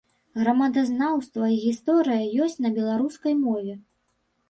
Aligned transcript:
Грамадазнаўства 0.37 1.51
і 1.57 1.59
гісторыя 1.67 2.27
ёсць 2.49 2.59
на 2.65 2.75
беларускай 2.81 3.41
мове. 3.47 3.81